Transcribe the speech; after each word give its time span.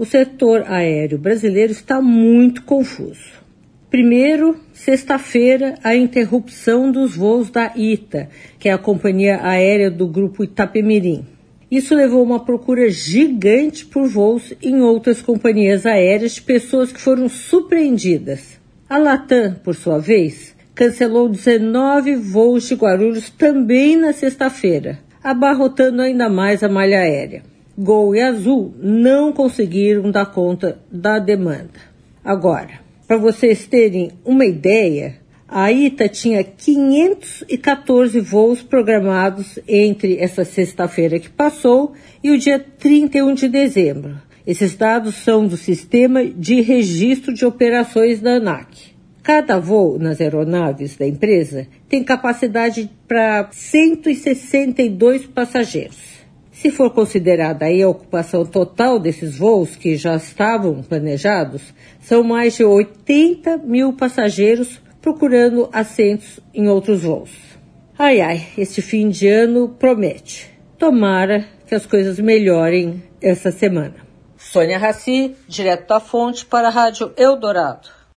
o 0.00 0.06
setor 0.06 0.64
aéreo 0.66 1.18
brasileiro 1.18 1.72
está 1.72 2.00
muito 2.00 2.62
confuso. 2.62 3.34
Primeiro, 3.90 4.56
sexta-feira, 4.72 5.74
a 5.84 5.94
interrupção 5.94 6.90
dos 6.90 7.14
voos 7.14 7.50
da 7.50 7.74
ITA, 7.76 8.30
que 8.58 8.70
é 8.70 8.72
a 8.72 8.78
companhia 8.78 9.40
aérea 9.42 9.90
do 9.90 10.08
grupo 10.08 10.42
Itapemirim. 10.42 11.26
Isso 11.70 11.94
levou 11.94 12.22
uma 12.22 12.42
procura 12.42 12.88
gigante 12.88 13.84
por 13.84 14.08
voos 14.08 14.54
em 14.62 14.80
outras 14.80 15.20
companhias 15.20 15.84
aéreas 15.84 16.36
de 16.36 16.40
pessoas 16.40 16.90
que 16.90 16.98
foram 16.98 17.28
surpreendidas. 17.28 18.58
A 18.88 18.96
Latam, 18.96 19.56
por 19.62 19.74
sua 19.74 19.98
vez, 19.98 20.56
cancelou 20.74 21.28
19 21.28 22.16
voos 22.16 22.66
de 22.66 22.74
Guarulhos 22.74 23.28
também 23.28 23.98
na 23.98 24.14
sexta-feira, 24.14 24.98
abarrotando 25.22 26.00
ainda 26.00 26.30
mais 26.30 26.62
a 26.62 26.70
malha 26.70 27.00
aérea. 27.00 27.49
Gol 27.82 28.14
e 28.14 28.20
Azul 28.20 28.74
não 28.78 29.32
conseguiram 29.32 30.10
dar 30.10 30.26
conta 30.26 30.78
da 30.92 31.18
demanda. 31.18 31.80
Agora, 32.22 32.80
para 33.08 33.16
vocês 33.16 33.66
terem 33.66 34.10
uma 34.22 34.44
ideia, 34.44 35.16
a 35.48 35.72
ITA 35.72 36.06
tinha 36.06 36.44
514 36.44 38.20
voos 38.20 38.60
programados 38.60 39.58
entre 39.66 40.18
essa 40.18 40.44
sexta-feira 40.44 41.18
que 41.18 41.30
passou 41.30 41.94
e 42.22 42.30
o 42.30 42.36
dia 42.36 42.58
31 42.58 43.32
de 43.32 43.48
dezembro. 43.48 44.20
Esses 44.46 44.76
dados 44.76 45.14
são 45.14 45.46
do 45.46 45.56
Sistema 45.56 46.26
de 46.26 46.60
Registro 46.60 47.32
de 47.32 47.46
Operações 47.46 48.20
da 48.20 48.32
ANAC. 48.32 48.90
Cada 49.22 49.58
voo 49.58 49.98
nas 49.98 50.20
aeronaves 50.20 50.98
da 50.98 51.06
empresa 51.06 51.66
tem 51.88 52.04
capacidade 52.04 52.90
para 53.08 53.48
162 53.50 55.26
passageiros. 55.26 56.19
Se 56.60 56.70
for 56.70 56.90
considerada 56.90 57.64
aí 57.64 57.82
a 57.82 57.88
ocupação 57.88 58.44
total 58.44 58.98
desses 58.98 59.38
voos 59.38 59.76
que 59.76 59.96
já 59.96 60.16
estavam 60.16 60.82
planejados, 60.82 61.72
são 62.02 62.22
mais 62.22 62.54
de 62.54 62.64
80 62.64 63.56
mil 63.56 63.94
passageiros 63.94 64.78
procurando 65.00 65.70
assentos 65.72 66.38
em 66.52 66.68
outros 66.68 67.02
voos. 67.02 67.30
Ai 67.98 68.20
ai, 68.20 68.46
este 68.58 68.82
fim 68.82 69.08
de 69.08 69.26
ano 69.26 69.70
promete. 69.70 70.50
Tomara 70.76 71.46
que 71.66 71.74
as 71.74 71.86
coisas 71.86 72.18
melhorem 72.18 73.02
essa 73.22 73.50
semana. 73.50 73.94
Sônia 74.36 74.76
Raci, 74.76 75.34
direto 75.48 75.88
da 75.88 75.98
fonte 75.98 76.44
para 76.44 76.68
a 76.68 76.70
Rádio 76.70 77.10
Eldorado. 77.16 77.88